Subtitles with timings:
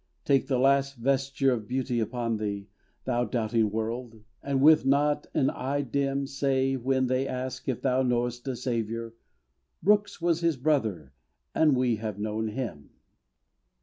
[0.25, 2.67] Take the last vesture of beauty upon thee,
[3.05, 8.01] Thou doubting world; and with not an eye dim Say, when they ask if thou
[8.01, 9.13] knowest a Saviour,
[9.83, 11.13] "Brooks was His brother,
[11.53, 12.89] and we have known him."